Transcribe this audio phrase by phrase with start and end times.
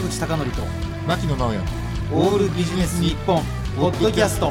[0.00, 0.62] 坂口孝則と
[1.06, 1.58] 牧野直哉。
[2.14, 3.42] オールビジネス日本
[3.76, 4.50] ポッドキャスト。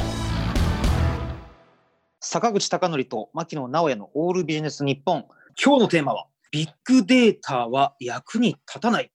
[2.19, 5.25] 坂口孝則と牧野直哉のオールビジネス日本。
[5.61, 9.11] 今日のテーマはビッグデータは役に立たない。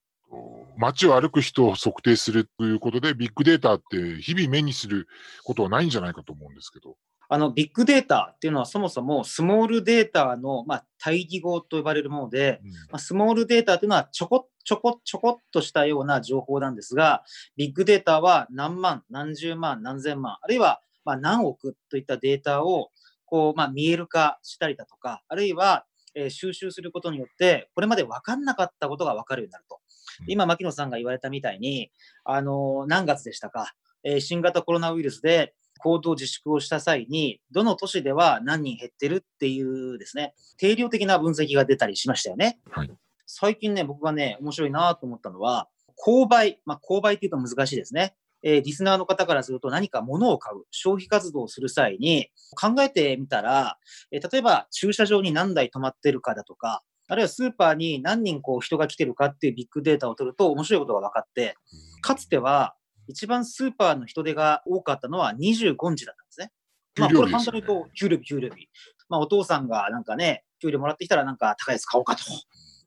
[0.77, 5.07] 街を歩く人を測定するということで、ビッグデータって日々目にする
[5.45, 6.97] ことはないんじゃないかと思うんですけど。
[7.35, 12.71] あのビッグデータっていうのはそもそもスモールデータの、まあ、対義語と呼ばれるもので、うん。
[12.71, 17.25] まあ、スモールデータというのはちょこちょこちょこっとしたような情報なんですが、
[17.57, 22.91] ビッグデータは何万、何十万、何千万、あるいはまあ何億といったデータを
[23.25, 29.81] こう、まあ、見える化したりだとか、あるいは、えー収集することによって、これまで分かんなかったことが分かるようになると。
[30.21, 30.31] うん。
[30.31, 31.91] 今、牧野さんが言われたみたいに、
[32.23, 42.59] あのー何月でしたか、えー新型コロナウイルスで行動自粛をした際に、どの都市では何人減ってるっていうですね、定量的な分析が出たりしましたよね。
[42.71, 42.91] はい
[43.27, 45.69] 最近ね、僕がね、面白いなと思ったのは、
[46.05, 48.15] 購買、まあ、購買っていうと難しいですね。
[48.43, 52.29] えーリスナーの方からすると何か物を買う、消費活動をする際に
[52.61, 53.79] 考えてみたら、
[54.13, 61.57] えー例えば駐車場に何台止まってるかだとか、あるいはスーパーに何人こう人が来てるかっていうビッグデータを取ると面白いことが分かって、
[62.03, 62.75] かつては
[63.09, 66.51] 一番スーパーの人手が多かったのは25日だったんですね。
[66.97, 68.69] まあ、これ簡単に言うと、給料日、給料日。
[69.09, 72.23] まあ、お父さんがなんかね、給料もらってきたらなんか高いやつ買おうかと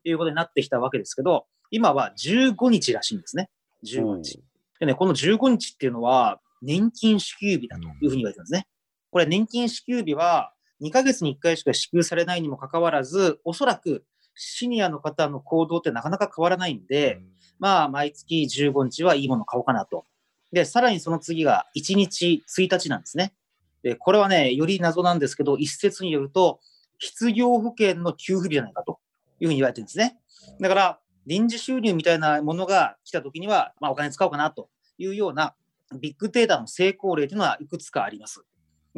[0.04, 3.50] いうことになってきたわけですけど、今は15日らしいんですね。
[3.84, 4.42] 15日。
[4.80, 8.66] でね、この15日っていうのは、年金支給日だというふうに言われてるんですね。
[9.10, 14.04] これ、年金支給日は、2ヶ月に1回しか支給されないにもかかわらず、おそらく
[14.38, 17.20] シニアの方の行動ってなかなか変わらないんで、
[17.58, 20.04] まあ、毎月15日はいいもの買おうかなと。
[20.52, 23.34] で、さらにその次が1日1日なんですね。
[23.82, 26.60] で、これはね、より謎なんですけど、一説によると、
[26.98, 28.98] 失業保険の給付日じゃないかと
[29.40, 30.18] いうふうに言われてるんですね。
[30.60, 35.54] だから、臨時収入みたいなものが来た時には、まあ、お金使おうかなというような
[36.00, 38.44] ビッグデータの成功例というのはいくつかあります。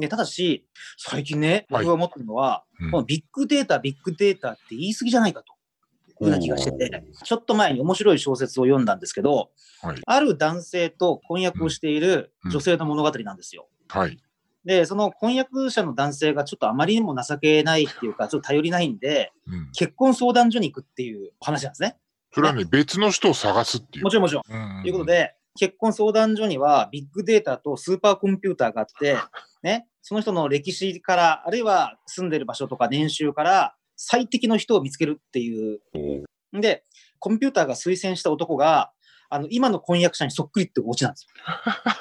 [0.01, 0.67] でただし、
[0.99, 5.53] 最近ね、はい僕が思ってるのは、うんこのビッグデータ、ビッグデータって言い過ぎじゃないかと
[6.09, 9.51] いうふうな気がしてて、ちょっと前に面白い小説を読んだんですけど、
[9.83, 13.69] はいある男性と婚約をしている女性の物語なんですよ。
[13.89, 14.19] はい。
[14.65, 19.71] で、その婚約者の男性がちょっとあまりにも情けないっていうか、 ちょっと頼りないんで、うん。
[19.73, 21.97] 結婚相談所に行くっていう話なんですね。
[22.33, 24.05] それはね、別の人を探すっていう。
[24.05, 24.45] もちろんもちろん。
[24.49, 29.17] うんということで、結婚相談所にはビッグデータとスーパーコンピューターがあって、
[29.63, 35.81] ね、その人の歴史から、あるいは住んでる場所とか年収から最適の人を見つけるっていう。
[36.53, 36.85] で、
[37.19, 38.93] コンピューターが推薦した男が、
[39.33, 41.31] あの今の婚約者にそっくりってオチなんですよ。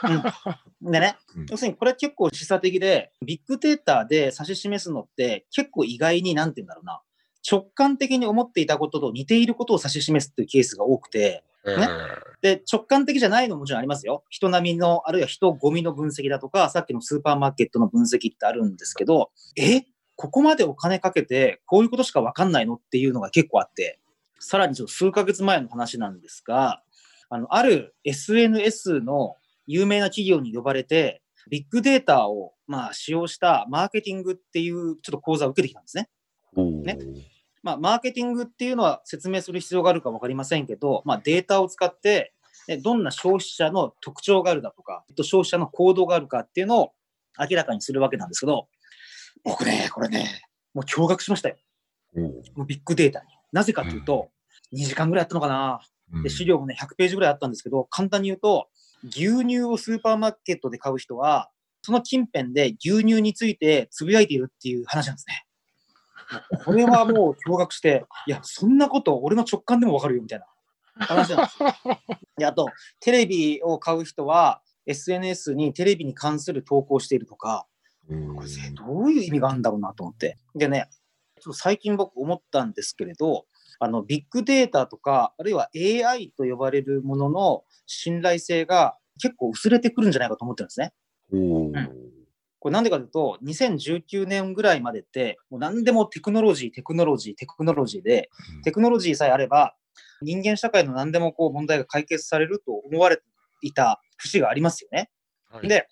[0.82, 7.02] うんでね、うん要するにこれ結構示唆的で、ビッグデータで指し示すのって結構意外になんて言うんだろうな、
[7.50, 11.88] 直感的に思っていたことと似ていることを指し示すっていうケースが多くて、えーね。
[12.42, 14.24] で、直感的じゃないのももちろんありますよ。
[14.30, 19.84] 人並みの、あるいは人ゴミの分析だとか、さっきのスーパーマーケットの分析ってあるんですけど、え？
[20.16, 24.00] ここまでお金かけて、こういうことしかわかんないのっていうのが結構あって、
[24.40, 26.81] さらにちょっと数ヶ月前の話なんですが、
[27.30, 36.09] あの、ある SNS の有名な企業に呼ばれて、ビッグデータをまあ使用したマーケティングっていうちょっと講座を受けてきたんですね。
[36.58, 36.97] ね
[37.64, 42.34] まあ、マーケティングっていうのは説明する必要があるか分かりませんけど、まあ、データを使って、
[42.68, 46.92] ねどんな消費者の特徴があるだとか、えっと消費者の行動があるかっていうのを
[47.40, 48.68] 明らかにするわけなんですけど、
[49.44, 50.42] 僕ね、これね、
[50.74, 51.56] もう驚愕しましたよ。
[52.56, 53.25] もうビッグデータに。
[53.52, 54.30] なぜかというと、
[54.74, 55.81] 2時間ぐらいあったのかな。
[55.84, 55.90] うん
[56.24, 58.68] で、資料もね、100ページぐらいあったんですけど、簡単に言うと、
[59.03, 61.52] 牛乳をスーパーマーケットで買う人は、
[61.84, 65.46] その近辺で牛乳についてつぶやいているっていう話なんですね。
[66.66, 70.45] これはもう驚愕して、いや、そんなこと俺の直感でもわかるよみたいな
[71.06, 71.69] 話なんですよ。
[72.38, 72.67] で、あと、
[73.00, 77.67] テレビを買う人は、SNS にテレビに関する投稿をしているとか、
[78.09, 80.38] うんこれどういう意味があるんだろうなと思って。
[80.56, 80.88] でね、
[81.40, 83.46] ちょっと最近僕思ったんですけれど、
[83.79, 90.93] あのビッグデータとか、あるいは AI と呼ばれるものの信頼性が結構薄れてくるんじゃないかと思ってるんですね。
[92.59, 98.29] これなんでかというと、2019年ぐらいまでって、もう何でもテクノロジー、テクノロジー、テクノロジーで、
[98.64, 99.76] テクノロジーさえあれば、
[100.22, 103.23] 人間社会の何でもこう問題が解決されると思われて
[103.61, 105.09] いた節がありますよね。
[105.50, 105.67] はい。
[105.67, 105.88] で、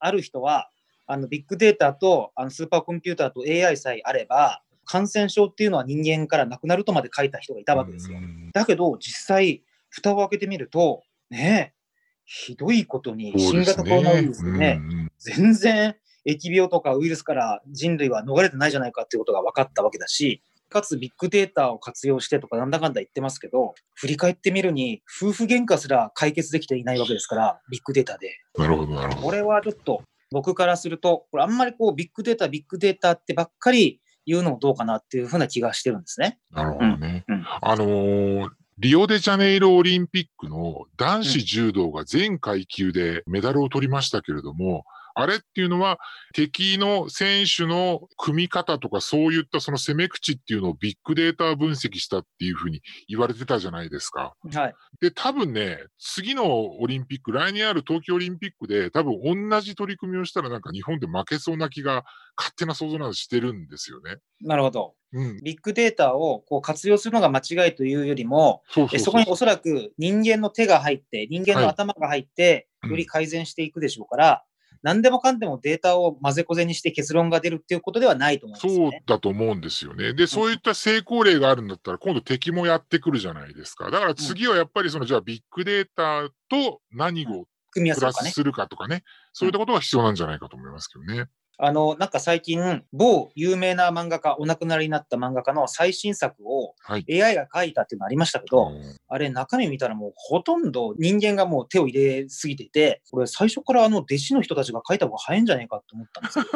[0.00, 0.70] ある人は、
[1.06, 8.18] あのビッグデータとあのスーパーコンピューターと AI さえあれば、感染症っていうのは人間からなくなるとまで書いた人がいたわけですよ。
[8.18, 8.20] う。
[8.20, 8.50] ん。
[8.52, 11.78] だけど、実際、蓋を開けてみると、ねえ、
[12.24, 14.80] ひどいことに新型コロナウイルスでね、
[15.18, 15.96] 全然
[16.28, 28.38] 疫病とかウイルスから人類は逃れてないじゃないかっていうことが分かったわけだし、かつビッグデータを活用してとかなんだかんだ言ってますけど、振り返ってみるに、夫婦喧嘩すら解決できていないわけですから、ビッグデータで。
[28.56, 29.26] なるほど、なるほど。
[29.26, 36.38] これはちょっと僕からすると、これあんまりこうビッグデータ、ビッグデータってばっかり言うのもどうかなっていうふうな気がしてるんですね。
[36.52, 37.24] なるほどね。
[37.28, 38.48] うんあのー
[38.80, 44.84] リオデジャネイロオリンピックの男子柔道が全階級でメダルを取りましたけれども、
[45.18, 45.98] あれっていうのは
[46.32, 54.34] 敵の選手の組み方とかそういったその攻め口っていうのをビッグデータ分析したっていうふうに言われてたじゃないですか。
[54.54, 54.74] はい。
[55.00, 62.04] で、多分ね、次のオリンピック、来年ある東京オリンピックで多分同じ取り組みをしたらなんか日本で負けそうな気が
[62.36, 64.18] 勝手な想像なんかしてるんですよね。
[64.42, 64.94] なるほど。
[65.12, 65.40] うん。
[65.42, 74.44] ビッグデータをこう活用するのが間違いというよりも、そこにおそらく人間の手が入って、人間の頭が入って、はいより改善していくでしょうから、
[74.82, 78.90] 何でもかんでもデータを混ぜこぜにして結論が出るっていうことではないと思いますそう。
[79.06, 80.14] だと思うんですよね。
[80.14, 83.90] で、そういった成功例があるんだったら、今度敵もやってくるじゃないですか。
[83.90, 87.46] だから次はやっぱりその、じゃあビッグデータと何を。
[87.70, 91.26] プラスするかとかね、そういったことが必要なんじゃないかと思いますけどね。
[91.60, 97.22] あの、なんか最近、某有名な漫画家、お亡くなりになった漫画家の最新作をはい。
[97.22, 106.46] AI が書いたっていうのありましたけど、うんあれ中身見たらもうほとんど人間がもう手を入れすぎていて、これ最初からあの弟子の人たちが書いた方が早いんじゃないかと思ったんですよ、ね。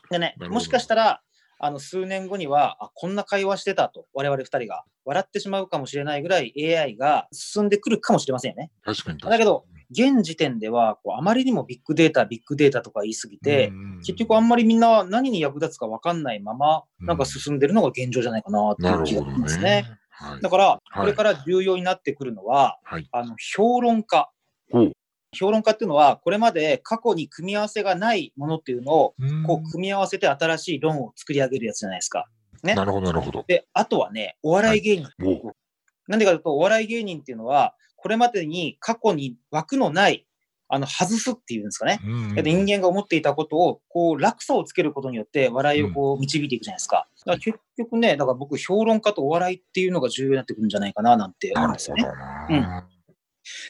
[0.10, 1.20] でねもしかしたら、
[1.60, 8.70] あの数年後には、あ、こんな会話してたと、我々二人が笑ってしまうかもしれないぐらい AI が進んでくるかもしれませんよね。
[8.84, 9.30] 確かに確かに。
[9.32, 19.84] だけど、現時点ではこうあまりにもビッグデータ、ビッグデータとか言い過ぎて、うん結局あんまりみんな何に役立つか分かんないまま、うんなんか進んでるのが現状じゃないかなっていう気がしますね。
[20.42, 20.50] だ。
[20.50, 23.08] から、はいこれから重要になってくるのは、はい。
[23.12, 24.30] あの評論家。
[25.36, 29.14] 評論家っていうのは、これまで過去に組み合わせがないものっていうのを、
[29.46, 32.26] こう組み合わせて新しい論を作り上げるやつじゃないですか。
[32.62, 33.44] ねなるほど、なるほど。
[33.46, 35.08] で、あとはね、お笑い芸人。
[35.22, 35.52] お
[36.08, 40.26] なんでかというと、お笑い芸人っていうのは、これまでに過去に枠のない、
[40.68, 42.00] あの、外すっていうんですかね。
[42.04, 47.08] うんで人間が思っていたことを、こう、落差をつけることによって、笑いをこう、導いていくじゃないですか。
[47.24, 52.04] だから結局ね、だから僕、評論家とお笑いっていうのが重要になってくるんじゃないかな、なんて思うんですよね。
[52.04, 52.88] どな。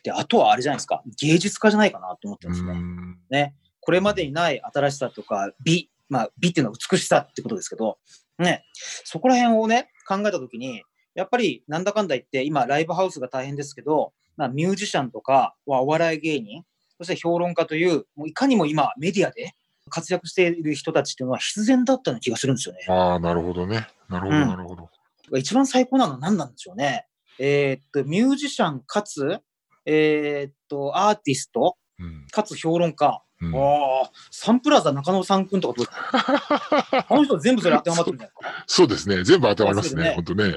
[0.02, 1.02] で、あとはあれじゃないですか。
[1.20, 2.72] 芸術家じゃないかなと思ってうますね。
[2.72, 3.18] ん。
[3.30, 3.54] ね。
[3.80, 5.90] これまでにない新しさとか、美。
[6.08, 7.98] まあ、美っていうのは美しさってことですけど、
[8.38, 8.64] ね。
[8.72, 10.82] そこら辺をね、考えたときに、
[11.14, 16.64] やっぱりなんだかんだ言って、今、ライブハウスが大変ですけど、まあ、ミュージシャンとかはお笑い芸人、
[16.98, 19.54] そして評論家という、もういかにも今、メディアで
[19.90, 22.80] 活躍している人たちっていうのは必然だったような気がするんですよね。
[22.88, 23.88] ああ、なるほどね。
[24.08, 24.90] なるほど、うんなるほど。
[25.36, 27.06] 一番最高なのは何なんでしょうね。
[27.38, 29.38] えーっと、ミュージシャンかつ、
[29.86, 33.22] えーっと、アーティストうんかつ評論家。
[33.40, 35.86] うんああ、サンプラザ中野さんくんとかどう
[37.08, 38.64] あの人全部それ当てはまってるんじゃないですか。
[38.66, 39.22] そうですね。
[39.22, 40.12] 全部当てはまりますね。
[40.16, 40.54] 本当ね。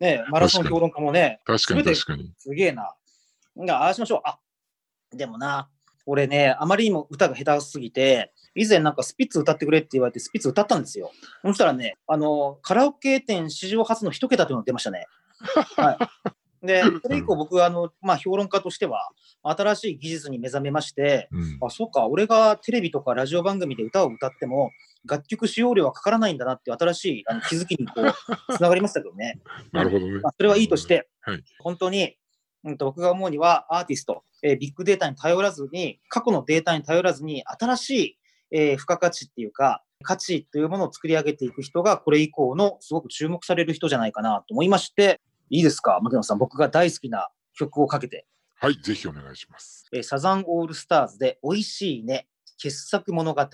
[0.00, 2.32] ねマラソン評論家もね、確かに確かに。
[2.38, 2.94] すげえな。
[3.56, 4.20] じゃあ、ああしましょう。
[4.24, 4.38] あ、
[5.12, 5.68] でもな、
[6.04, 11.10] 俺ね、あまりにも歌が下手すぎて、以前なんかスピッツ歌ってくれって言われてスピッツ歌ったんですよ。
[11.42, 15.06] そしたらね、あの、カラオケ店史上初の一桁というのが出ましたね。
[15.76, 16.66] はい。
[16.66, 19.10] で、それ以降僕は、あの、まあ、評論家としては、
[19.42, 24.70] 新しい技術に目覚めまして、うんあ、そうか、俺がテレビとかラジオ番組で歌を歌っても、
[25.06, 28.12] 楽曲使用料はかからないんだなって新しいあの気づきにこう、
[28.56, 29.40] つながりましたけどね。
[29.72, 30.32] なるほどねまあ、。
[30.36, 32.16] それはいいとして、はい本当に、
[32.64, 38.18] うん、と僕が思うには、アーティスト、えービッグデータに頼らずに、過去のデータに頼らずに、新しい、
[38.50, 48.26] えー付加価値っていうか、価値というものを作り上げていく人が、これ以降のすごく注目される人じゃないかなと思いまして、いいですか、牧野さん、僕が大好きな曲をかけて、
[48.58, 49.86] はい、ぜひお願いします。
[49.92, 52.28] えーサザンオールスターズで、美味しいね、
[52.58, 53.48] 傑作物語。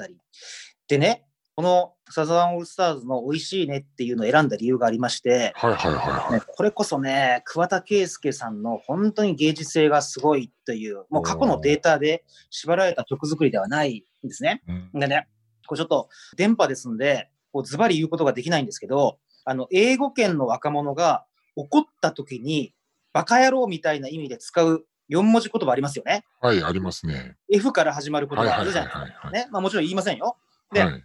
[0.89, 6.33] でね、このサザンオールスターズの美味しいねっていうのを選んだ理由がありまして、はいはいはいはい。
[6.33, 14.63] ね、これこそね、桑田佳祐さんの本当に芸術性がすごいという、もう過去のデータで縛られた曲作りではないんですね。
[14.95, 15.29] うんでね、
[15.67, 22.75] これちょっと電波ですんで、こうズバリ言うことができないんですけど、あの、英語圏の若者が怒った時に、
[23.13, 26.25] バカ野郎みたいな意味で使う4文字言葉ありますよね。
[26.41, 27.37] はい、ありますね。
[27.53, 29.27] F から始まる言葉あるじゃないですか。
[29.27, 29.33] はい。
[29.35, 29.49] ね。
[29.51, 30.39] まあもちろん言いませんよ。
[30.73, 31.05] ではい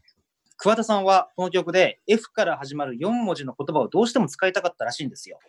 [0.57, 5.39] 桑田さんはこの曲で F から始まる4文字の言葉をどうしても使いたかったらしいんですよ。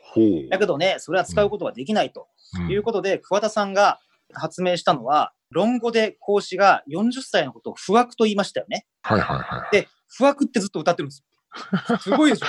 [0.50, 2.28] だけどね、それは使うことはできないと
[2.60, 4.00] うんいうことで、桑田さんが
[4.34, 8.86] 発明したのは、論語で孔子が40歳のことを不惑と言いましたよね。
[9.02, 9.76] はいはいはい。
[9.76, 11.98] で、不惑ってずっと歌ってるんですよ。
[11.98, 12.46] すごいでしょ。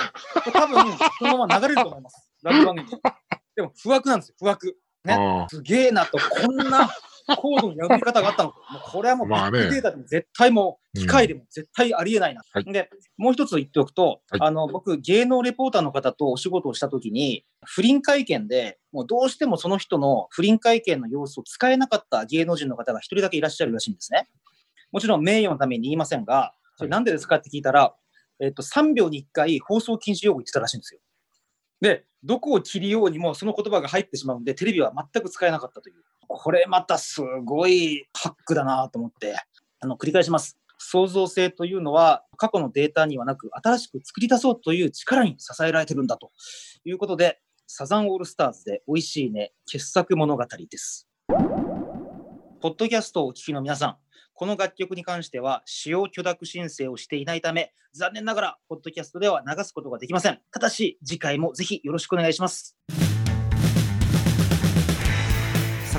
[0.52, 0.76] 多分、
[1.18, 2.30] そのまま流れると思います。
[2.42, 2.96] ラジオ番組で。
[3.56, 4.76] でも、不惑なんですよ、不惑。
[5.04, 6.90] ねあすげえなと、こんな、
[7.36, 8.58] コードの破り方があったのか。
[8.72, 12.42] もうこれはもうビッグデータでも絶対もう、機械でも絶対ありえないな。
[12.52, 24.28] はいで、もう一つ言っておくと、はいあの、僕、芸能レポーターの方とお仕事をしたときに、不倫会見で、もうどうしてもその人の不倫会見の様子を使えなかった芸能人の方が一人だけいらっしゃるらしいんですね。
[24.92, 27.94] もちろん名誉のために言いませんが、それなんでですかって聞いたら、
[28.40, 31.00] えっと、3秒に1回放送禁止用語言ってたらしいんですよ。
[31.80, 35.96] で、どこを切りようにもその言葉が入ってしまうんで、テレビは全く使えなかったという。
[36.32, 39.34] これまたすごいハックだなと思って、
[39.80, 40.56] あの、繰り返します。
[40.78, 46.30] 創造性というのは過去のデータにはなく新しく作り出そうという力に支えられてるんだと
[46.84, 51.08] いうことで、サザンオールスターズで美味しいね傑作物語です。
[52.60, 53.96] ポッドキャストをお聞きの皆さん、
[54.34, 60.40] この楽曲に関しては使用許諾申請をしていないため、残念ながら、ポッドキャストでは流すことができません。
[60.50, 62.76] ただし、次回もぜひよろしくお願いします。